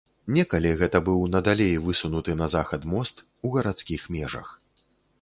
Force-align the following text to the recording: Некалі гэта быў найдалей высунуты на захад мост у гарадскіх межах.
Некалі 0.35 0.71
гэта 0.79 1.01
быў 1.09 1.19
найдалей 1.35 1.77
высунуты 1.87 2.31
на 2.41 2.49
захад 2.57 2.91
мост 2.97 3.25
у 3.47 3.55
гарадскіх 3.61 4.13
межах. 4.21 4.47